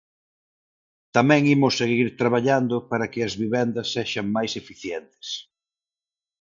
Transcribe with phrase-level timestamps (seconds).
[1.15, 5.27] Tamén imos seguir traballando para que as vivendas sexan máis eficientes.